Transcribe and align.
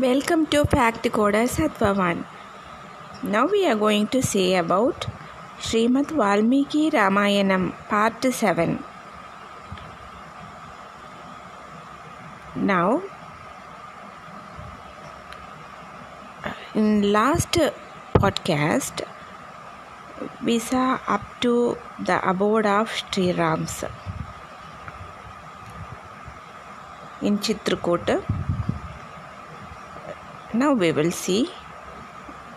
Welcome 0.00 0.44
to 0.52 0.66
Fact 0.66 1.04
Coder 1.04 1.44
Sattvavan. 1.48 2.26
Now 3.22 3.46
we 3.46 3.66
are 3.66 3.74
going 3.74 4.08
to 4.08 4.20
say 4.20 4.56
about 4.56 5.06
Srimad 5.58 6.10
Valmiki 6.10 6.90
Ramayanam 6.90 7.72
Part 7.88 8.22
7. 8.22 8.84
Now, 12.56 13.02
in 16.74 17.10
last 17.10 17.58
podcast, 18.16 19.00
we 20.44 20.58
saw 20.58 21.00
up 21.08 21.22
to 21.40 21.78
the 21.98 22.18
abode 22.28 22.66
of 22.66 22.90
Sri 22.90 23.32
Rams 23.32 23.82
in 27.22 27.38
Chitrakoot. 27.38 28.45
Now 30.60 30.72
we 30.72 30.90
will 30.90 31.10
see. 31.10 31.50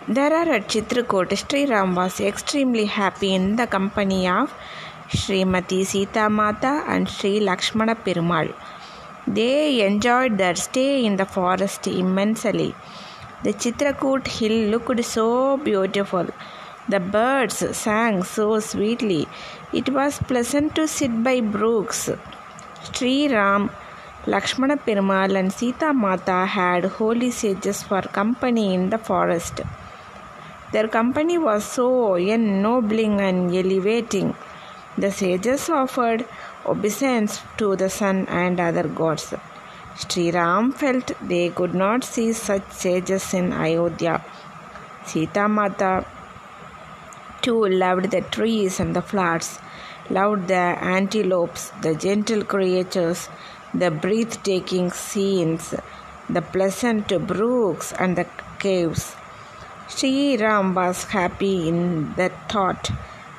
There 0.08 0.32
are 0.32 0.48
at 0.54 0.68
Chitrakoot, 0.68 1.36
Sri 1.38 1.66
Ram 1.66 1.94
was 1.94 2.18
extremely 2.18 2.86
happy 2.86 3.34
in 3.34 3.56
the 3.56 3.66
company 3.66 4.26
of 4.26 4.54
Srimati 5.10 5.84
Sita 5.84 6.30
Mata 6.30 6.82
and 6.88 7.10
Sri 7.10 7.40
Lakshmana 7.40 7.94
Perumal. 7.96 8.54
They 9.26 9.86
enjoyed 9.86 10.38
their 10.38 10.54
stay 10.54 11.04
in 11.04 11.16
the 11.16 11.26
forest 11.26 11.86
immensely. 11.88 12.74
The 13.42 13.52
Chitrakoot 13.52 14.28
hill 14.28 14.70
looked 14.70 15.04
so 15.04 15.58
beautiful. 15.58 16.26
The 16.88 17.00
birds 17.00 17.58
sang 17.76 18.22
so 18.22 18.60
sweetly. 18.60 19.28
It 19.74 19.90
was 19.90 20.18
pleasant 20.20 20.74
to 20.76 20.88
sit 20.88 21.22
by 21.22 21.42
brooks. 21.42 22.08
Sri 22.94 23.28
Ram 23.28 23.70
Lakshmana 24.26 24.76
Perumal 24.76 25.34
and 25.34 25.50
Sita 25.50 25.94
Mata 25.94 26.44
had 26.44 26.84
holy 26.84 27.30
sages 27.30 27.82
for 27.82 28.02
company 28.02 28.74
in 28.74 28.90
the 28.90 28.98
forest. 28.98 29.62
Their 30.72 30.88
company 30.88 31.38
was 31.38 31.64
so 31.64 32.16
ennobling 32.16 33.18
and 33.22 33.54
elevating. 33.54 34.34
The 34.98 35.10
sages 35.10 35.70
offered 35.70 36.26
obeisance 36.66 37.40
to 37.56 37.76
the 37.76 37.88
sun 37.88 38.26
and 38.28 38.60
other 38.60 38.86
gods. 38.88 39.32
Sri 39.96 40.30
Ram 40.30 40.72
felt 40.72 41.12
they 41.22 41.48
could 41.48 41.74
not 41.74 42.04
see 42.04 42.34
such 42.34 42.70
sages 42.72 43.32
in 43.32 43.54
Ayodhya. 43.54 44.22
Sita 45.06 45.48
Mata 45.48 46.04
too 47.40 47.66
loved 47.66 48.10
the 48.10 48.20
trees 48.20 48.80
and 48.80 48.94
the 48.94 49.00
flowers, 49.00 49.58
loved 50.10 50.48
the 50.48 50.54
antelopes, 50.54 51.72
the 51.80 51.94
gentle 51.94 52.44
creatures, 52.44 53.30
the 53.72 53.90
breathtaking 53.90 54.90
scenes, 54.90 55.74
the 56.28 56.42
pleasant 56.42 57.08
brooks, 57.26 57.92
and 57.98 58.16
the 58.16 58.26
caves. 58.58 59.14
Sri 59.88 60.36
Ram 60.36 60.74
was 60.74 61.04
happy 61.04 61.68
in 61.68 62.14
the 62.14 62.30
thought 62.48 62.90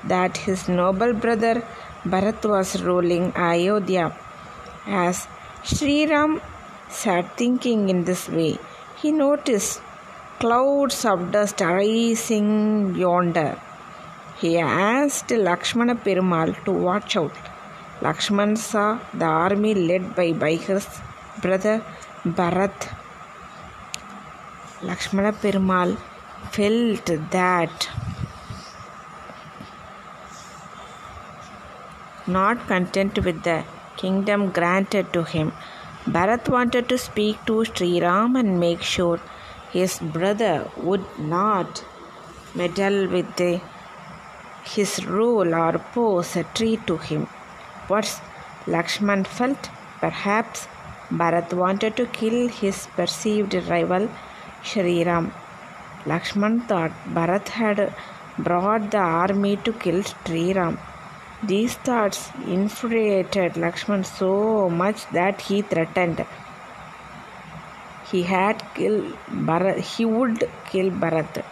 that 0.04 0.38
his 0.38 0.68
noble 0.68 1.14
brother 1.14 1.64
Bharat 2.06 2.44
was 2.44 2.82
ruling 2.82 3.32
Ayodhya. 3.36 4.16
As 4.88 5.28
Sri 5.64 6.08
Ram 6.08 6.42
sat 6.90 7.38
thinking 7.38 7.90
in 7.90 8.06
this 8.06 8.28
way, 8.28 8.58
he 9.02 9.12
noticed 9.12 9.82
clouds 10.40 11.06
of 11.06 11.32
dust 11.32 11.62
rising 11.62 12.96
yonder. 12.96 13.62
He 14.40 14.58
asked 14.58 15.30
Lakshmana 15.30 15.96
Perumal 15.96 16.56
to 16.66 16.72
watch 16.72 17.16
out. 17.16 17.51
Lakshman 18.02 18.58
saw 18.58 19.00
the 19.14 19.26
army 19.26 19.74
led 19.76 20.16
by, 20.16 20.32
by 20.34 20.54
his 20.56 20.88
brother 21.42 21.84
Bharat. 22.26 22.94
Lakshmana 24.82 25.34
Perumal 25.34 25.98
felt 26.52 27.06
that 27.32 27.90
not 32.28 32.68
content 32.68 33.24
with 33.24 33.44
the 33.44 33.64
kingdom 33.98 34.50
granted 34.50 35.14
to 35.14 35.24
him, 35.24 35.52
Bharat 36.06 36.50
wanted 36.50 36.90
to 36.90 36.98
speak 36.98 37.38
to 37.46 37.66
Sri 37.66 38.02
Ram 38.02 38.36
and 38.36 38.60
make 38.60 38.82
sure 38.82 39.20
his 39.72 40.00
brother 40.00 40.68
would 40.78 41.06
not 41.20 41.84
meddle 42.56 43.08
with 43.08 43.40
his 44.64 45.06
rule 45.06 45.54
or 45.54 45.74
pose 45.94 46.36
a 46.36 46.44
treat 46.56 46.88
to 46.88 46.98
him. 46.98 47.28
Lakshman 47.92 49.26
felt, 49.26 49.70
perhaps 50.00 50.68
Bharat 51.12 51.54
wanted 51.54 51.96
to 51.98 52.06
kill 52.06 52.48
his 52.48 52.88
perceived 52.96 53.54
rival 53.70 54.10
Sri 54.64 55.04
Ram. 55.04 55.34
Lakshman 56.06 56.68
thought 56.68 56.92
Bharat 57.08 57.50
had 57.50 57.94
brought 58.38 58.92
the 58.92 58.98
army 58.98 59.58
to 59.58 59.74
kill 59.74 60.04
Sri 60.04 60.54
Ram. 60.54 60.80
These 61.44 61.74
thoughts 61.76 62.30
infuriated 62.46 63.54
Lakshman 63.54 64.06
so 64.06 64.70
much 64.70 65.08
that 65.10 65.42
he 65.42 65.62
threatened 65.62 66.26
he 68.12 68.24
had 68.24 68.62
killed 68.74 69.18
Bharat, 69.30 69.78
he 69.80 70.06
would 70.06 70.50
kill 70.70 70.90
Bharat. 70.92 71.44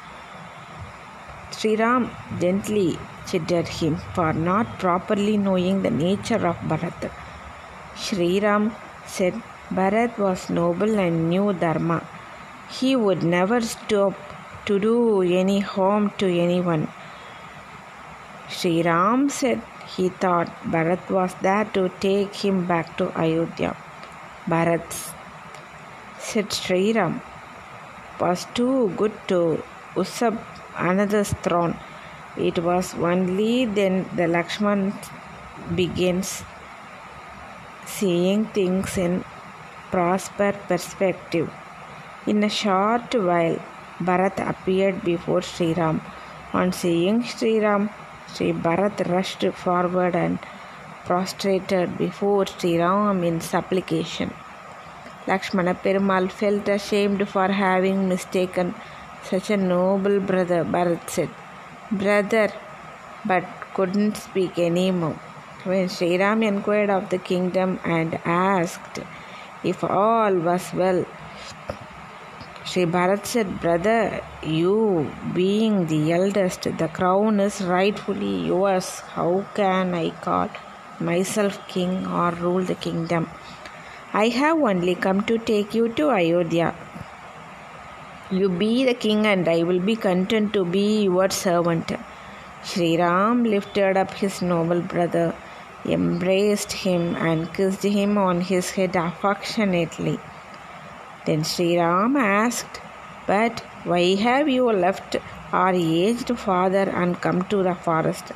Sri 1.59 1.75
Ram 1.75 2.03
gently 2.41 2.97
chided 3.29 3.67
him 3.67 3.95
for 4.15 4.31
not 4.31 4.67
properly 4.79 5.35
knowing 5.35 5.81
the 5.85 5.89
nature 5.89 6.47
of 6.49 6.55
Bharat. 6.69 7.01
Sri 8.03 8.39
Ram 8.39 8.71
said 9.05 9.33
Bharat 9.69 10.17
was 10.17 10.49
noble 10.49 10.97
and 11.05 11.29
knew 11.29 11.51
Dharma. 11.51 11.97
He 12.69 12.95
would 12.95 13.23
never 13.23 13.59
stop 13.59 14.13
to 14.67 14.79
do 14.79 15.21
any 15.21 15.59
harm 15.59 16.13
to 16.19 16.27
anyone. 16.45 16.87
Sri 18.47 18.81
Ram 18.81 19.27
said 19.39 19.61
he 19.97 20.07
thought 20.07 20.47
Bharat 20.63 21.09
was 21.09 21.35
there 21.41 21.65
to 21.73 21.83
take 21.99 22.33
him 22.45 22.65
back 22.67 22.95
to 22.99 23.11
Ayodhya. 23.25 23.75
Bharat 24.47 24.87
said 26.19 26.53
Sri 26.53 26.93
Ram 26.93 27.19
was 28.21 28.47
too 28.53 28.93
good 28.95 29.19
to 29.33 29.41
usurp 29.97 30.39
another's 30.79 31.33
throne. 31.45 31.75
It 32.37 32.57
was 32.59 32.93
only 32.95 33.65
then 33.65 34.05
the 34.15 34.27
Lakshman 34.35 34.93
begins 35.75 36.43
seeing 37.85 38.45
things 38.45 38.97
in 38.97 39.23
prosper 39.91 40.53
perspective. 40.67 41.49
In 42.27 42.43
a 42.43 42.49
short 42.49 43.13
while, 43.15 43.57
Bharat 43.99 44.37
appeared 44.51 45.03
before 45.03 45.41
Sri 45.41 45.73
Ram. 45.73 46.01
On 46.53 46.71
seeing 46.71 47.23
Sri 47.23 47.59
Ram, 47.59 47.89
Sri 48.33 48.51
Bharat 48.53 49.07
rushed 49.09 49.45
forward 49.53 50.15
and 50.15 50.39
prostrated 51.05 51.97
before 51.97 52.45
Sri 52.45 52.77
Ram 52.79 53.23
in 53.23 53.41
supplication. 53.41 54.33
Lakshmana 55.27 55.75
Perumal 55.75 56.29
felt 56.31 56.67
ashamed 56.69 57.27
for 57.27 57.47
having 57.47 58.07
mistaken 58.07 58.73
such 59.23 59.49
a 59.49 59.57
noble 59.57 60.19
brother, 60.19 60.63
Bharat 60.63 61.09
said. 61.09 61.29
Brother, 61.91 62.51
but 63.25 63.43
couldn't 63.73 64.15
speak 64.17 64.57
any 64.57 64.91
more. 64.91 65.19
When 65.63 65.89
Sri 65.89 66.17
Ram 66.17 66.43
inquired 66.43 66.89
of 66.89 67.09
the 67.09 67.17
kingdom 67.17 67.79
and 67.83 68.19
asked 68.25 68.99
if 69.63 69.83
all 69.83 70.33
was 70.35 70.73
well, 70.73 71.05
Sri 72.65 72.85
Bharat 72.85 73.25
said, 73.25 73.59
Brother, 73.59 74.21
you 74.43 75.11
being 75.33 75.87
the 75.87 76.13
eldest, 76.13 76.63
the 76.77 76.87
crown 76.87 77.39
is 77.39 77.61
rightfully 77.61 78.45
yours. 78.47 78.99
How 79.15 79.45
can 79.55 79.95
I 79.95 80.11
call 80.11 80.49
myself 80.99 81.67
king 81.67 82.05
or 82.05 82.31
rule 82.31 82.63
the 82.63 82.75
kingdom? 82.75 83.29
I 84.13 84.27
have 84.29 84.57
only 84.57 84.95
come 84.95 85.21
to 85.23 85.37
take 85.37 85.73
you 85.73 85.89
to 85.89 86.09
Ayodhya. 86.09 86.75
You 88.31 88.47
be 88.47 88.85
the 88.85 88.93
king, 88.93 89.25
and 89.25 89.47
I 89.49 89.63
will 89.63 89.79
be 89.79 89.95
content 89.95 90.53
to 90.53 90.63
be 90.63 91.03
your 91.05 91.29
servant. 91.31 91.91
Sri 92.63 92.95
Ram 92.95 93.43
lifted 93.43 93.97
up 93.97 94.11
his 94.13 94.43
noble 94.43 94.81
brother, 94.81 95.33
embraced 95.83 96.71
him, 96.71 97.15
and 97.15 97.51
kissed 97.55 97.81
him 97.81 98.19
on 98.19 98.41
his 98.41 98.69
head 98.69 98.95
affectionately. 98.95 100.19
Then 101.25 101.43
Sri 101.43 101.79
Ram 101.79 102.15
asked, 102.17 102.79
But 103.25 103.61
why 103.83 104.13
have 104.13 104.47
you 104.47 104.71
left 104.71 105.15
our 105.51 105.73
aged 105.73 106.37
father 106.37 106.87
and 107.01 107.19
come 107.19 107.41
to 107.45 107.63
the 107.63 107.73
forest? 107.73 108.31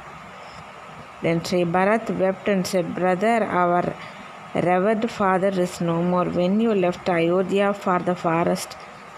Then 1.22 1.46
Sri 1.46 1.66
Bharat 1.66 2.10
wept 2.18 2.48
and 2.48 2.66
said, 2.66 2.96
Brother, 2.96 3.44
our 3.44 3.94
revered 4.56 5.08
father 5.12 5.50
is 5.50 5.80
no 5.82 6.02
more. 6.02 6.26
When 6.26 6.60
you 6.60 6.74
left 6.74 7.08
Ayodhya 7.08 7.76
for 7.76 8.00
the 8.00 8.16
forest, 8.16 8.76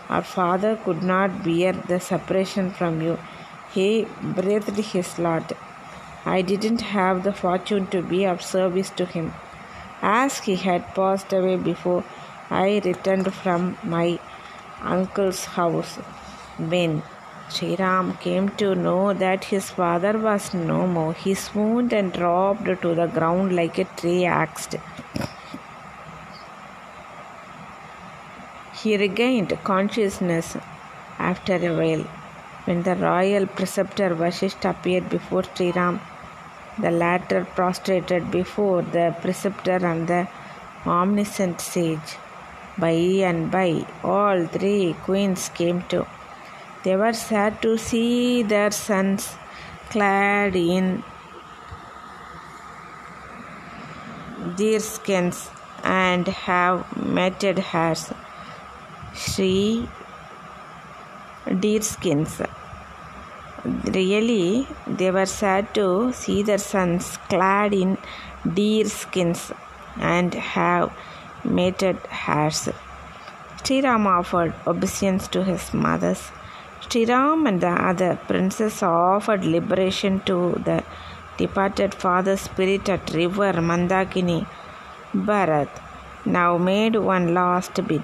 our 0.10 0.22
father 0.22 0.75
could 0.84 1.02
not 1.04 1.44
bear 1.44 1.74
the 1.74 2.00
separation 2.00 2.72
from 2.72 3.02
you. 3.02 3.18
He 3.74 4.07
breathed 4.22 4.78
his 4.78 5.18
lot. 5.19 5.54
I 6.25 6.42
didn't 6.42 6.81
have 6.81 7.24
the 7.24 7.34
fortune 7.34 7.88
to 7.88 8.02
be 8.02 8.25
of 8.25 8.42
service 8.42 8.90
to 8.92 9.06
him. 9.06 9.34
As 10.02 10.40
he 10.40 10.56
had 10.56 10.94
passed 10.96 11.34
away 11.34 11.56
before 11.56 12.04
I 12.50 12.81
returned 12.86 13.34
from 13.34 13.78
my 13.84 14.19
uncle's 14.81 15.46
house. 15.46 15.96
When 16.57 17.04
Sri 17.50 17.75
Ram 17.75 18.18
came 18.18 18.50
to 18.62 18.75
know 18.75 19.13
that 19.13 19.46
his 19.46 19.69
father 19.69 20.18
was 20.18 20.54
no 20.54 20.88
more, 20.88 21.13
he 21.13 21.34
swooned 21.34 21.94
and 21.94 22.12
dropped 22.12 22.66
to 22.81 22.96
the 22.96 23.07
ground 23.07 23.56
like 23.56 23.78
a 23.78 23.84
tree 23.84 24.25
axed. 24.25 24.75
He 28.81 28.98
regained 28.98 29.57
consciousness 29.63 30.57
after 31.19 31.56
a 31.56 31.74
while. 31.80 32.06
When 32.66 32.83
the 32.83 32.95
royal 32.95 33.45
preceptor 33.45 34.10
Vasishtha 34.16 34.72
appeared 34.72 35.10
before 35.10 35.44
Sri 35.44 35.72
Ram, 35.72 36.01
the 36.80 36.92
latter 36.92 37.45
prostrated 37.56 38.31
before 38.31 38.81
the 38.81 39.16
preceptor 39.22 39.80
and 39.92 40.07
the 40.07 40.27
omniscient 40.86 41.62
sage. 41.62 42.18
By 42.77 42.98
and 43.31 43.50
by, 43.50 43.86
all 44.04 44.45
three 44.48 44.95
queens 45.06 45.50
came 45.50 45.83
to 45.94 46.06
they 46.86 46.95
were 46.95 47.13
sad 47.13 47.62
to 47.63 47.78
see 47.80 48.44
their 48.44 48.69
sons 48.69 49.24
clad 49.89 50.56
in 50.56 51.04
deerskins 54.57 55.39
and 55.83 56.28
have 56.28 56.78
matted 56.95 57.57
hairs. 57.71 58.04
Sri 59.15 59.88
deerskins. 61.47 62.33
Really, 63.97 64.67
they 64.85 65.12
were 65.12 65.25
sad 65.25 65.73
to 65.75 66.13
see 66.13 66.44
their 66.44 66.57
sons 66.57 67.17
clad 67.29 67.73
in 67.73 67.97
deerskins 68.45 69.51
and 69.97 70.33
have 70.33 70.91
matted 71.44 71.97
hairs. 72.23 72.69
Sri 73.63 73.83
offered 73.85 74.53
obeisance 74.67 75.27
to 75.29 75.44
his 75.44 75.73
mothers 75.73 76.31
Sriram 76.89 77.47
and 77.47 77.61
the 77.61 77.73
other 77.89 78.18
princes 78.27 78.83
offered 78.83 79.44
liberation 79.44 80.19
to 80.27 80.38
the 80.68 80.83
departed 81.38 81.94
father 81.94 82.38
spirit 82.38 82.88
at 82.95 83.11
river 83.13 83.53
Mandakini. 83.69 84.45
Bharat 85.13 85.69
now 86.25 86.57
made 86.57 86.95
one 86.95 87.33
last 87.33 87.75
bid. 87.88 88.03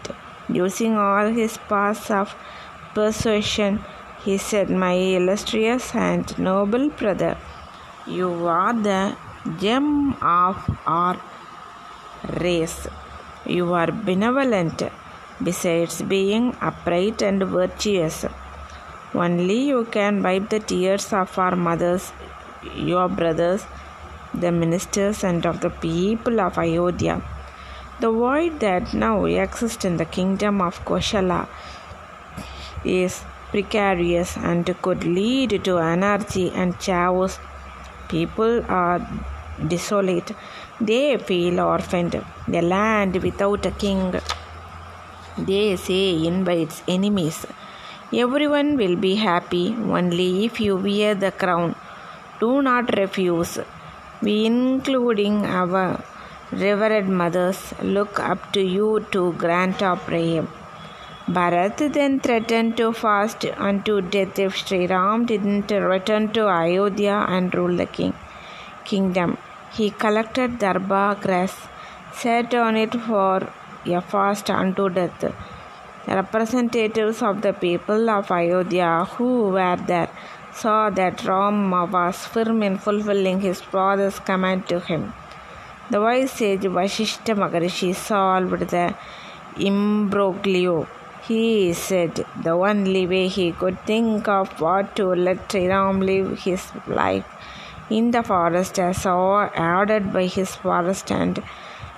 Using 0.51 0.95
all 0.98 1.27
his 1.27 1.57
powers 1.57 2.12
of 2.12 2.36
persuasion, 2.94 3.80
he 4.24 4.38
said, 4.38 4.69
My 4.69 4.94
illustrious 4.94 5.95
and 5.95 6.38
noble 6.38 6.89
brother, 6.89 7.38
you 8.06 8.48
are 8.48 8.74
the 8.74 9.15
gem 9.59 10.13
of 10.21 10.57
our 10.86 11.19
race. 12.39 12.88
You 13.45 13.74
are 13.74 13.92
benevolent, 13.92 14.83
besides 15.42 16.01
being 16.01 16.56
upright 16.62 17.21
and 17.21 17.44
virtuous. 17.44 18.25
Only 19.13 19.69
you 19.69 19.86
can 19.86 20.21
wipe 20.21 20.50
the 20.50 20.59
tears 20.59 21.12
of 21.13 21.38
our 21.38 21.56
mothers, 21.56 22.12
your 22.75 23.07
brothers, 23.09 23.65
the 24.33 24.51
ministers, 24.51 25.24
and 25.24 25.45
of 25.45 25.62
the 25.62 25.69
people 25.69 26.39
of 26.39 26.57
Ayodhya. 26.57 27.21
The 28.01 28.09
void 28.09 28.59
that 28.62 28.94
now 28.95 29.25
exists 29.25 29.86
in 29.86 29.98
the 29.98 30.06
kingdom 30.06 30.59
of 30.68 30.83
Koshala 30.86 31.48
is 32.83 33.24
precarious 33.51 34.36
and 34.38 34.65
could 34.81 35.03
lead 35.03 35.63
to 35.65 35.77
anarchy 35.77 36.50
and 36.62 36.80
chaos. 36.80 37.38
People 38.09 38.63
are 38.68 39.00
desolate, 39.68 40.31
they 40.80 41.18
feel 41.18 41.59
orphaned. 41.59 42.19
The 42.48 42.63
land 42.63 43.21
without 43.21 43.68
a 43.68 43.71
king, 43.83 44.19
they 45.38 45.75
say, 45.75 46.25
invites 46.25 46.81
enemies. 46.88 47.45
Everyone 48.12 48.77
will 48.77 48.95
be 48.95 49.13
happy 49.15 49.75
only 50.00 50.45
if 50.45 50.59
you 50.59 50.75
wear 50.75 51.13
the 51.13 51.31
crown. 51.31 51.75
Do 52.39 52.63
not 52.63 52.98
refuse. 52.98 53.59
We, 54.24 54.45
including 54.48 55.45
our 55.45 56.03
revered 56.51 57.07
mothers, 57.07 57.74
look 57.81 58.19
up 58.19 58.51
to 58.53 58.62
you 58.62 59.06
to 59.12 59.33
grant 59.33 59.81
our 59.81 59.98
prayer. 59.98 60.48
Bharat 61.27 61.94
then 61.94 62.19
threatened 62.19 62.75
to 62.77 62.92
fast 62.94 63.45
unto 63.57 64.01
death 64.01 64.39
if 64.39 64.56
Sri 64.56 64.88
Ram 64.88 65.25
didn't 65.25 65.71
return 65.71 66.33
to 66.33 66.48
Ayodhya 66.48 67.25
and 67.30 67.53
rule 67.56 67.75
the 67.75 67.86
king 67.86 68.13
kingdom. 68.83 69.38
He 69.71 69.89
collected 69.92 70.59
darba 70.59 71.19
grass, 71.21 71.56
sat 72.13 72.53
on 72.53 72.75
it 72.75 72.94
for 72.94 73.48
a 73.86 74.01
fast 74.01 74.50
unto 74.50 74.89
death 74.89 75.33
representatives 76.07 77.21
of 77.21 77.42
the 77.42 77.53
people 77.53 78.09
of 78.09 78.31
Ayodhya 78.31 79.06
who 79.12 79.50
were 79.50 79.77
there 79.88 80.09
saw 80.53 80.89
that 80.89 81.24
Rama 81.25 81.86
was 81.86 82.25
firm 82.25 82.63
in 82.63 82.77
fulfilling 82.77 83.39
his 83.42 83.62
father's 83.62 84.19
command 84.19 84.68
to 84.68 84.80
him. 84.80 85.13
The 85.91 85.99
wise 85.99 86.31
sage 86.31 86.67
Vashishta 86.75 87.33
Maharishi 87.39 87.93
solved 87.93 88.69
the 88.69 88.95
imbroglio. 89.57 90.88
He 91.27 91.73
said 91.73 92.25
the 92.43 92.51
only 92.51 93.05
way 93.07 93.27
he 93.27 93.51
could 93.51 93.77
think 93.89 94.29
of 94.29 94.61
was 94.61 94.85
to 94.95 95.07
let 95.07 95.53
Ram 95.53 95.99
live 95.99 96.39
his 96.43 96.63
life 96.88 97.25
in 97.89 98.11
the 98.11 98.23
forest 98.23 98.79
as 98.79 99.05
ordered 99.05 100.13
by 100.13 100.27
his 100.38 100.55
forest 100.55 101.11
and 101.11 101.43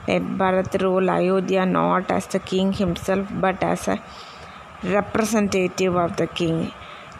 let 0.07 0.24
Bharat 0.40 0.81
rule 0.81 1.12
Ayodhya 1.18 1.68
not 1.68 2.10
as 2.10 2.25
the 2.25 2.40
king 2.40 2.74
himself 2.74 3.28
but 3.45 3.62
as 3.62 3.88
a 3.88 4.01
representative 4.84 5.95
of 5.95 6.18
the 6.18 6.25
king, 6.25 6.74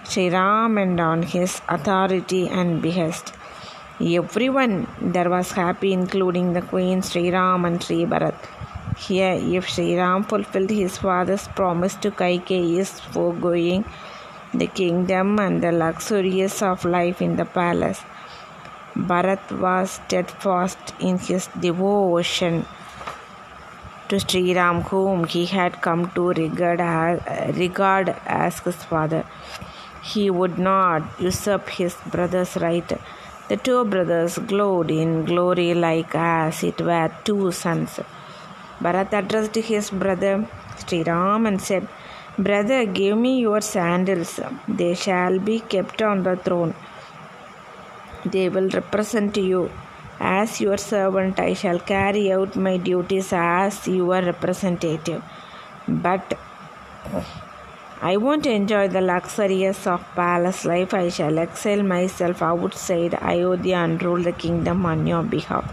Sri 0.10 0.30
Ram, 0.31 0.80
and 0.80 1.00
on 1.00 1.22
his 1.22 1.62
authority 1.70 2.48
and 2.50 2.81
behest. 2.81 3.34
Everyone 4.04 4.86
there 5.00 5.30
was 5.30 5.54
happy, 5.54 5.94
including 5.94 6.52
the 6.52 6.62
queen 6.62 7.02
Sri 7.02 7.32
Ram 7.32 7.64
and 7.64 7.82
Sri 7.82 8.04
Bharat. 8.06 8.36
Here, 8.98 9.40
if 9.58 9.70
Sri 9.70 9.96
Ram 9.96 10.26
fulfilled 10.26 10.72
his 10.72 10.98
father's 10.98 11.48
promise 11.48 11.96
to 12.02 12.12
Kaikeyi's 12.12 13.00
foregoing 13.00 13.86
the 14.54 14.68
kingdom 14.68 15.40
and 15.40 15.64
the 15.64 15.72
luxuries 15.72 16.62
of 16.62 16.84
life 16.84 17.22
in 17.22 17.38
the 17.38 17.46
palace, 17.46 18.02
Bharat 18.94 19.58
was 19.62 19.92
steadfast 19.92 20.94
in 21.00 21.18
his 21.18 21.48
devotion 21.58 22.66
to 24.10 24.20
Sri 24.20 24.54
Ram, 24.54 24.82
whom 24.82 25.24
he 25.24 25.46
had 25.46 25.82
come 25.82 26.12
to 26.12 26.34
regard 26.34 26.82
as, 26.82 27.56
regard 27.56 28.14
as 28.26 28.60
his 28.60 28.84
father. 28.84 29.24
He 30.04 30.30
would 30.30 30.60
not 30.60 31.04
usurp 31.22 31.70
his 31.70 31.96
brother's 32.12 32.58
right. 32.58 33.00
The 33.53 33.60
two 33.65 33.81
brothers 33.86 34.39
glowed 34.51 34.89
in 34.89 35.25
glory 35.25 35.75
like 35.75 36.13
as 36.15 36.63
it 36.69 36.79
were 36.88 37.10
two 37.24 37.51
suns. 37.51 38.00
Bharat 38.83 39.12
addressed 39.19 39.57
his 39.72 39.91
brother 39.91 40.33
Sri 40.79 41.03
Ram 41.03 41.45
and 41.45 41.62
said, 41.62 41.88
Brother, 42.45 42.79
give 42.86 43.15
me 43.15 43.33
your 43.41 43.62
sandals. 43.62 44.39
They 44.67 44.95
shall 44.95 45.38
be 45.38 45.60
kept 45.60 46.01
on 46.01 46.24
the 46.24 46.36
throne. 46.36 46.74
They 48.25 48.50
will 48.50 48.69
represent 48.69 49.38
you. 49.38 49.69
As 50.19 50.60
your 50.60 50.77
servant, 50.77 51.39
I 51.39 51.53
shall 51.53 51.79
carry 51.93 52.25
out 52.33 52.55
my 52.55 52.77
duties 52.77 53.31
as 53.33 53.88
your 53.88 54.19
representative. 54.31 55.22
But 55.88 56.39
I 58.12 58.17
won't 58.17 58.45
enjoy 58.45 58.89
the 58.89 59.00
luxuries 59.00 59.88
of 59.88 60.01
palace 60.15 60.65
life. 60.65 60.93
I 60.93 61.07
shall 61.07 61.38
exile 61.39 61.83
myself 61.83 62.41
outside 62.41 63.13
Ayodhya 63.31 63.77
and 63.77 64.03
rule 64.03 64.22
the 64.22 64.33
kingdom 64.33 64.86
on 64.86 65.07
your 65.07 65.24
behalf. 65.24 65.67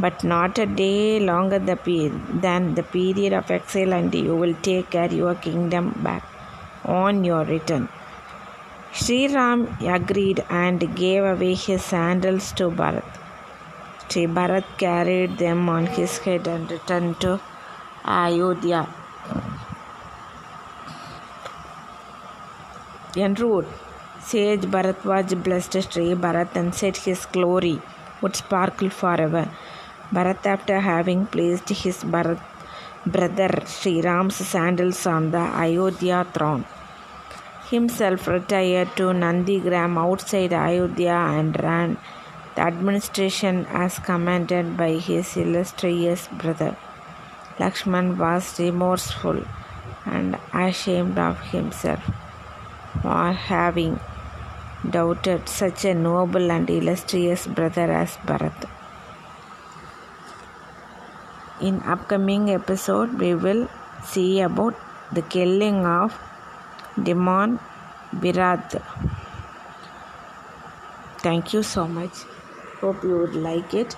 But 0.00 0.24
not 0.24 0.58
a 0.58 0.66
day 0.66 1.20
longer 1.20 1.60
than 1.60 2.74
the 2.74 2.82
period 2.82 3.32
of 3.40 3.52
exile, 3.52 3.92
and 3.98 4.12
you 4.12 4.34
will 4.34 4.54
take 4.62 4.90
care 4.90 5.12
your 5.12 5.36
kingdom 5.36 5.90
back 6.02 6.24
on 6.84 7.22
your 7.22 7.44
return. 7.44 7.88
Sri 8.92 9.28
Ram 9.34 9.60
agreed 9.98 10.44
and 10.50 10.80
gave 10.96 11.22
away 11.22 11.54
his 11.54 11.84
sandals 11.84 12.50
to 12.54 12.68
Bharat. 12.80 13.20
Sri 14.08 14.26
Bharat 14.26 14.64
carried 14.76 15.38
them 15.38 15.68
on 15.68 15.86
his 15.86 16.18
head 16.18 16.48
and 16.48 16.68
returned 16.68 17.20
to 17.20 17.38
Ayodhya. 18.04 18.82
En 23.14 23.34
route, 23.34 23.66
sage 24.20 24.64
Bharadwaj 24.74 25.42
blessed 25.44 25.82
Sri 25.92 26.14
Bharat 26.14 26.56
and 26.56 26.74
said 26.74 26.96
his 26.96 27.26
glory 27.26 27.78
would 28.22 28.34
sparkle 28.34 28.88
forever. 28.88 29.50
Bharat, 30.10 30.46
after 30.46 30.80
having 30.80 31.26
placed 31.26 31.68
his 31.68 32.02
Bharat 32.04 32.40
brother 33.04 33.50
Sri 33.66 34.00
Ram's 34.00 34.36
sandals 34.36 35.06
on 35.06 35.30
the 35.30 35.44
Ayodhya 35.64 36.26
throne, 36.32 36.64
himself 37.68 38.28
retired 38.28 38.96
to 38.96 39.12
Nandigram 39.12 39.98
outside 39.98 40.54
Ayodhya 40.54 41.18
and 41.38 41.62
ran 41.62 41.98
the 42.54 42.62
administration 42.62 43.66
as 43.66 43.98
commanded 43.98 44.76
by 44.78 44.92
his 44.92 45.36
illustrious 45.36 46.28
brother. 46.28 46.76
Lakshman 47.58 48.16
was 48.16 48.58
remorseful. 48.58 49.44
and 50.04 50.36
ashamed 50.52 51.16
of 51.16 51.40
himself 51.52 52.21
for 53.00 53.32
having 53.32 53.98
doubted 54.88 55.48
such 55.48 55.84
a 55.84 55.94
noble 55.94 56.50
and 56.50 56.68
illustrious 56.68 57.46
brother 57.46 57.90
as 57.92 58.16
Bharat. 58.26 58.68
In 61.60 61.80
upcoming 61.82 62.50
episode 62.50 63.18
we 63.18 63.34
will 63.34 63.68
see 64.04 64.40
about 64.40 64.74
the 65.12 65.22
killing 65.22 65.86
of 65.86 66.18
Demon 67.00 67.58
Virat. 68.12 68.82
Thank 71.18 71.52
you 71.52 71.62
so 71.62 71.86
much. 71.86 72.24
Hope 72.80 73.04
you 73.04 73.18
would 73.18 73.36
like 73.36 73.74
it. 73.74 73.96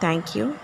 Thank 0.00 0.34
you. 0.34 0.58